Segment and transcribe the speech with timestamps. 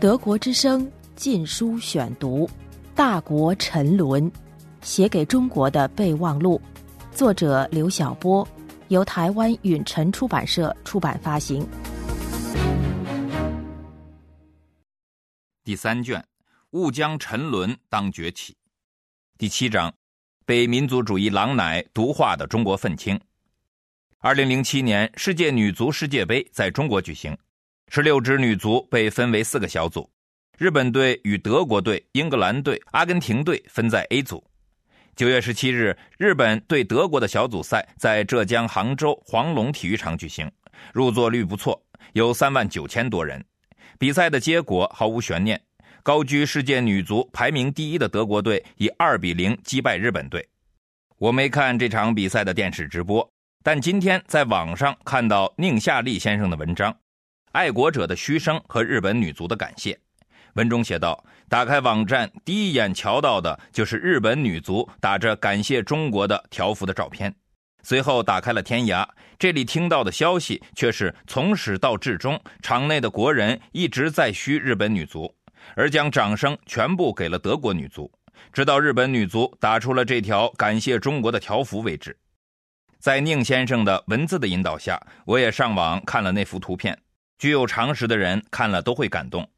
[0.00, 2.46] 德国之声禁书选读，
[2.94, 4.30] 《大国沉沦》，
[4.80, 6.58] 写给中国的备忘录，
[7.12, 8.48] 作者刘晓波，
[8.88, 11.68] 由台湾允晨出版社出版发行。
[15.62, 16.24] 第三卷，
[16.70, 18.56] 勿将沉沦当崛起。
[19.36, 19.92] 第七章，
[20.46, 23.20] 被民族主义狼奶毒化的中国愤青。
[24.20, 27.36] 二零零七年世界女足世界杯在中国举行。
[27.92, 30.08] 十六支女足被分为四个小组，
[30.56, 34.44] 日本队与德国队、英格兰队、阿根廷队分在 A 组。
[35.16, 40.48] 九月十七日，日本对德国的小组赛在浙江杭州黄龙体育场举行，
[40.94, 43.44] 入座率不错，有三万九千多人。
[43.98, 45.60] 比赛的结果毫无悬念，
[46.04, 50.48] 高居世界女足排名第一的德国队以二比零击败日本队。
[51.18, 53.28] 我没看这场比赛的电视直播，
[53.64, 56.96] 但今天在网上看到宁夏利先生的文章。
[57.52, 59.98] 爱国者的嘘声和日本女足的感谢。
[60.54, 67.34] 文中写道：“打开网站，第一眼瞧到的就是日本女足打着感谢中国的条幅的照片。
[67.82, 75.34] 随后打开了天涯，这里听到的消息却是从始到至终，场内的国人一直在嘘日本女足，
[75.74, 78.10] 而将掌声全部给了德国女足，
[78.52, 82.16] 直到日本女足打出了这条感谢中国的条幅为止。”
[83.00, 86.96] 在宁先生的文字的引导下，我也上网看了那幅图片。
[87.40, 89.48] 具有常识的人看了都会感动，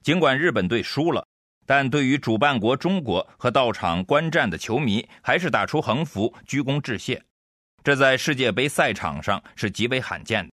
[0.00, 1.26] 尽管日本队输了，
[1.66, 7.20] 但对于主办国中国和到场观战的球迷，还是打出横幅鞠躬致谢。
[7.82, 10.52] 这在世界杯赛场上是极为罕见的。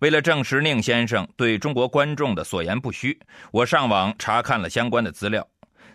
[0.00, 5.46] 为了证实宁先生对中国观众的所言不虚，我上网查看了相关的资料，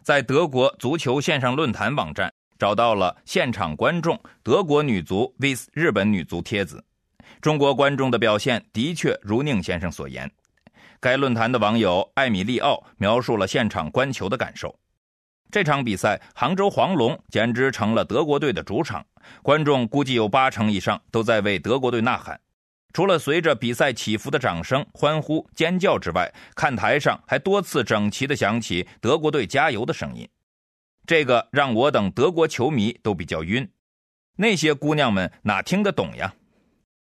[0.04, 6.84] 在德国足球线上论坛网站找到了现场观众德国女足 vs 日本女足帖子。
[7.42, 10.30] 中国观众的表现的确如宁先生所言。
[11.00, 14.78] 该论坛的网友艾米利奥描述了现场观球的感受：
[15.52, 19.06] 这场比赛，杭州黄龙简直成了德国队的主场，
[19.44, 22.40] 观众估计有八成以上都在为德国队呐喊。
[22.94, 30.28] 除了随着比赛起伏的掌声、欢呼、尖叫之外，看台上还多次整齐地响起德国队加油的声音。
[31.06, 33.70] 这个让我等德国球迷都比较晕。
[34.38, 36.34] 那些姑娘们哪听得懂呀？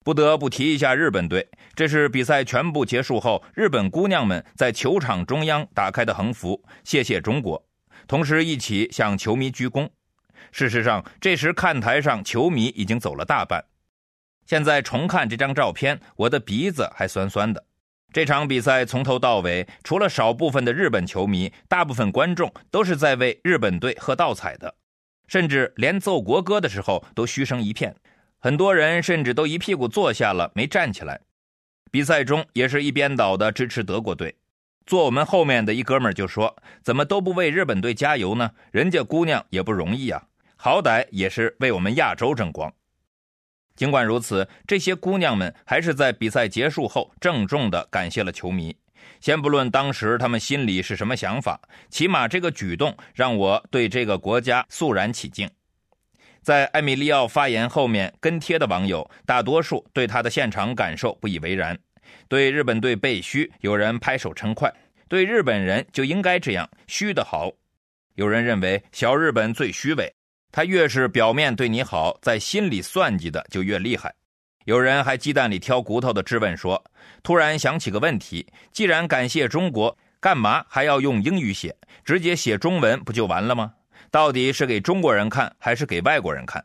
[0.06, 7.66] 不得不提一下日本队，这是比赛全部结束后，日本姑娘们在球场中央打开的横幅，谢谢中国，
[8.06, 9.90] 同时一起向球迷鞠躬。
[10.52, 13.64] 事实上，这时看台上球迷已经走了大半。
[14.46, 17.64] 现在重看这张照片，我的鼻子还酸酸的。
[18.12, 24.76] 这场比赛从头到尾，除了少部分的日本球迷，大部分观众都是在为日本队喝倒彩的，
[25.26, 27.96] 甚至连奏国歌的时候都嘘声一片。
[28.46, 31.20] 很多人甚至都一屁股坐下了，没站起来。
[31.90, 34.32] 比赛中也是一边倒的支持德国队。
[34.86, 38.48] 坐我们后面的一哥们就说：“怎么都不为日本队加油呢？
[38.70, 40.22] 人家姑娘也不容易啊，
[40.54, 42.72] 好歹也是为我们亚洲争光。”
[43.74, 48.76] 尽管如此，这些姑娘们还是在比赛结束后郑重地感谢了球迷。
[49.20, 55.50] 先不论当时他们心里是什么想法，起码这个举动让我对这个国家肃然起敬。
[56.46, 61.76] 在艾米利奥发言后面跟贴的网友，大多数对他的现场感受不以为然。
[62.28, 64.70] 对日本队被嘘，有人拍手称快；
[65.08, 67.50] 对日本人就应该这样嘘的好。
[68.14, 70.08] 有人认为小日本最虚伪，
[70.52, 74.14] 他越是表面对你好，在心里算计的就越厉害。
[74.66, 76.80] 有人还鸡蛋里挑骨头的质问说
[77.24, 81.76] ：“突然想起个问题，既然感谢中国，干嘛还要用英语写？
[82.04, 83.72] 直接写中文不就完了吗？”
[84.10, 86.64] 到底是给中国人看还是给外国人看？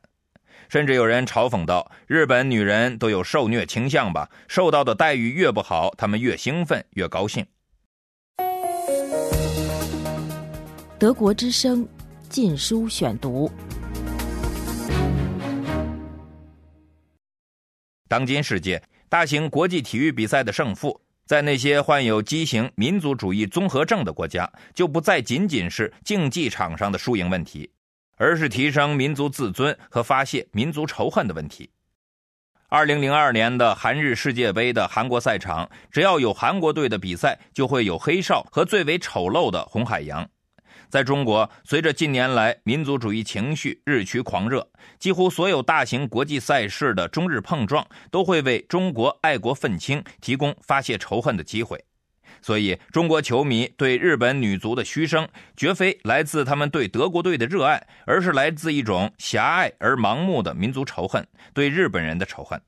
[0.69, 4.29] 甚至有人嘲讽道：“日本女人都有受虐倾向吧？
[4.47, 7.45] 受到的待遇越不好，她们越兴奋越高兴。”
[10.97, 11.85] 德国之声，
[12.29, 13.51] 禁书选读。
[18.07, 21.01] 当今世界，大型国际体育比赛的胜负。
[21.31, 27.71] 在那些患有畸形民族主义综合症的国家，就不再仅仅是竞技场上的输赢问题，
[28.17, 31.69] 而是提升民族自尊和发泄民族仇恨的问题。
[32.67, 40.29] 二零零二年的韩日世界杯的韩国赛场，只要有韩国队的比赛，就会有黑哨和最为丑陋的红海洋。
[40.91, 44.67] 在中国，随着近年来民族主义情绪日趋狂热，
[44.99, 51.81] 几乎所有大型国际赛事的中日碰撞都会为中国爱国愤青提供发泄仇恨的机会。
[52.41, 62.61] 所以，中国球迷对日本女足的嘘声，绝非来自他们对德国队的热爱，而是来自一种狭隘而盲目的民族仇恨，对日本人的仇恨。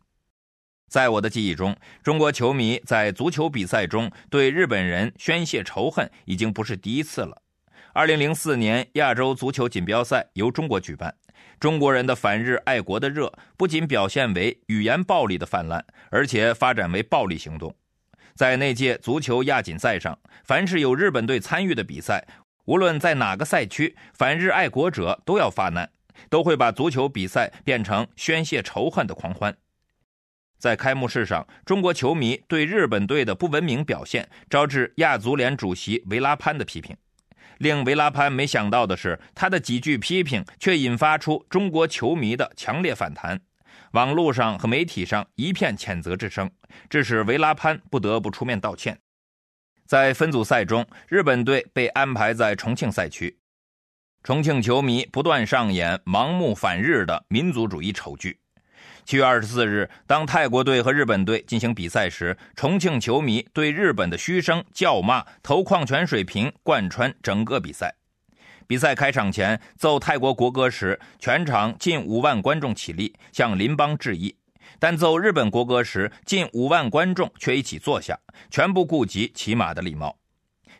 [0.89, 7.43] 在我的记忆中，中国球迷在足球比赛中对日本人宣泄仇恨已经不是第一次了。
[7.95, 11.13] 二零零四年亚洲足球锦标赛由中国举办，
[11.60, 17.75] 中国人的反日爱国的热不仅表现为语言暴力的泛滥，而且发展为暴力行动。
[18.34, 22.25] 在那届足球亚锦赛上，凡是有日本队参与的比赛，
[22.66, 25.88] 无论在哪个赛区，反日爱国者都要发难，
[26.31, 29.56] 都会把足球比赛变成宣泄仇恨的狂欢。
[30.57, 36.98] 在开幕式上，中国球迷对日本队的不文明表现招致亚足联主席维拉潘的批评。
[37.57, 43.39] 令维拉潘没想到的是，他的几句批评却引发出中国球迷的强烈反弹，
[43.91, 46.50] 网络上和媒体上一片谴责之声，
[46.89, 49.00] 致使维拉潘不得不出面道歉。
[49.85, 53.38] 在分组赛中，日本队被安排在重庆赛区，
[54.23, 58.39] 重庆球迷不断上演盲目反日的民族主义丑剧。
[59.06, 67.95] 七月二十四日，当泰国队和日本队进行比赛时，重庆球迷对日本的嘘声、叫骂、投矿泉水瓶贯穿整个比赛。
[68.65, 74.35] 比赛开场前奏泰国国歌时，全场近五万观众起立向邻邦致意；
[74.80, 78.18] 但奏日本国歌时，近五万观众却一起坐下，
[78.50, 80.18] 全部顾及起码的礼貌。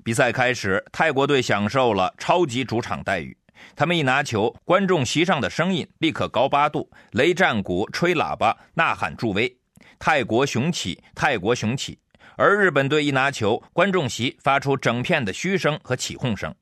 [0.02, 3.38] 比赛开始，泰国队享受了超级主场待遇。
[3.76, 9.58] 他们一拿球，观众席上的声音立刻高八度，擂战鼓、吹喇叭、呐喊助威，
[9.98, 11.98] 泰国雄起，泰国雄起。
[12.36, 16.54] 而日本队一拿球，观众席发出整片的嘘声和起哄声。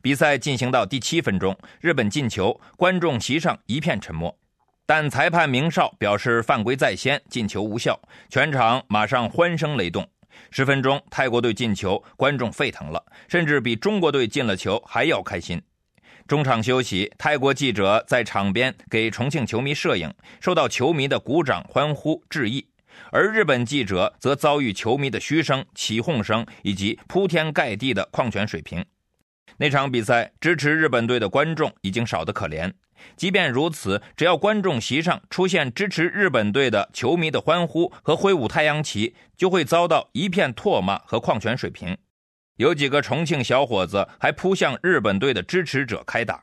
[0.00, 4.38] 比赛进行到第七分钟，日本进球，观众席上一片沉默，
[4.86, 7.98] 但裁判鸣哨表示犯规在先，进球无效，
[8.30, 10.08] 全场马上欢声雷动。
[10.50, 15.60] 十分钟，泰国队进球，观众沸腾了，甚至比中国队进了球还要开心。
[16.26, 22.66] 中场休息，泰国记者在场边给重庆球迷摄影，受到球迷的鼓掌、欢呼、致意；
[23.12, 28.84] 而日本记者则遭遇球迷的嘘声、起哄声以及铺天盖地的矿泉水瓶。
[29.58, 32.72] 那场比赛，支持日本队的观众已经少得可怜。
[33.16, 41.96] 即便如此，只要观众席上出现支持日本队的球迷的欢呼和挥舞太阳旗，就会遭到一片唾骂和矿泉水瓶。
[42.56, 46.42] 有几个重庆小伙子还扑向日本队的支持者开打。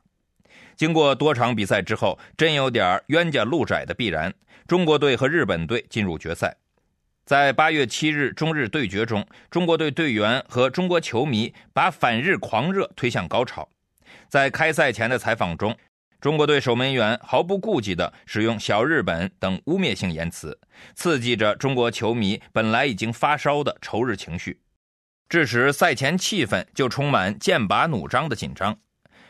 [0.75, 4.33] 经过多场比赛之后，真有点冤家路窄的必然。
[4.68, 6.56] 中国队和日本队进入决赛。
[7.25, 13.69] 在八月七日中日对决中，中国队队员和中国球迷把反日狂热推向高潮。
[14.27, 15.77] 在开赛前的采访中，
[16.19, 20.60] 中国队守门员毫不顾忌地使用“小日本”等污蔑性言辞，
[20.95, 24.60] 刺激着中国球迷本来已经发烧的仇日情绪。
[25.34, 28.78] 致使赛前气氛就充满剑拔弩张的紧张。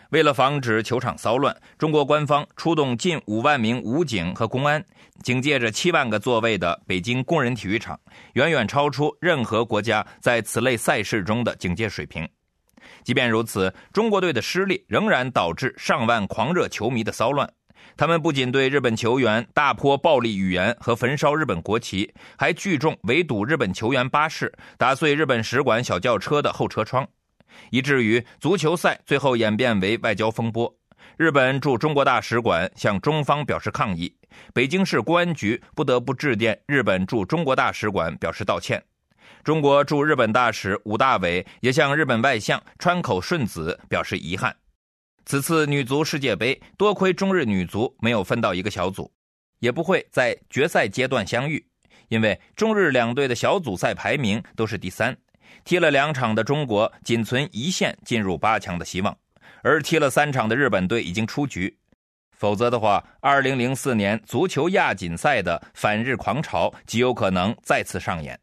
[0.10, 4.84] 为了防止球场骚乱，中国官方出动近五万名武警和公安，
[5.22, 7.98] 警戒着七万个座位的北京工人体育场，
[8.34, 12.28] 远远超出任何国家在此类赛事中的警戒水平。
[13.06, 17.50] 即便如此，中国队的失利仍然导致上万狂热球迷的骚乱。
[17.96, 27.08] 他们不仅对日本球员大泼暴力语言和焚烧日本国旗，还聚众围堵日本球员巴士，打碎日本使馆小轿车的后车窗，
[27.70, 30.74] 以至于足球赛最后演变为外交风波。
[31.18, 34.12] 日本驻中国大使馆向中方表示抗议，
[34.54, 38.82] 北京市公安局不得不致电日本驻中国大使馆表示道歉。
[39.44, 44.56] 中国驻日本大使武大伟也向日本外相川口顺子表示遗憾。
[45.26, 49.12] 此次女足世界杯，多亏中日女足没有分到一个小组，
[49.60, 51.66] 也不会在决赛阶段相遇，
[52.10, 55.16] 因为中日两队的小组赛排名都是第三，
[55.64, 59.18] 踢了两场的中国仅存一线进入八强的希望，
[59.62, 61.74] 而踢了三场的日本队已经出局，
[62.32, 68.38] 否则的话，2004年足球亚锦赛的反日狂潮极有可能再次上演。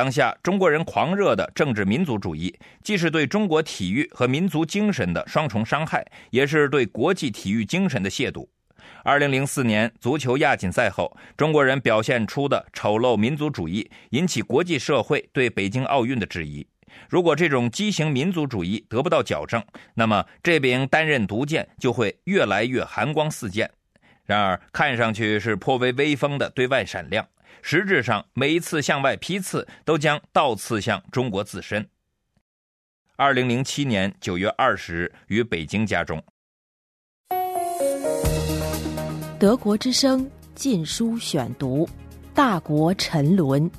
[0.00, 8.48] 当下中国人狂热的政治民族主义，既是对中国体育和民族精神的双重伤害，也是对国际体育精神的亵渎。
[9.04, 16.66] 二零零四年足球亚锦赛后，中国人表现出的丑陋民族主义，引起国际社会对北京奥运的质疑。
[17.10, 23.70] 如果这种畸形民族主义得不到矫正，那么这柄单刃毒剑就会越来越寒光四溅。
[24.24, 27.28] 然而，看上去是颇为威风的对外闪亮。
[27.62, 31.86] 实质上，每一次向外批次都将倒刺向中国自身。
[33.16, 36.22] 二零零七年九月二十日，于北京家中。
[39.38, 40.24] 德国之声
[40.54, 41.86] 《禁书选读》，
[42.34, 43.70] 《大国沉沦》，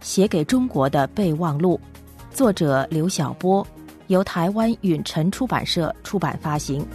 [0.00, 1.80] 写给中国的备忘录，
[2.30, 3.66] 作者刘晓波，
[4.06, 6.86] 由台湾允晨出版社出版发行。